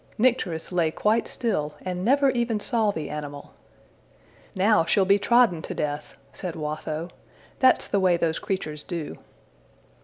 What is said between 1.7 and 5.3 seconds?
and never even saw the animal. ``Now she'll be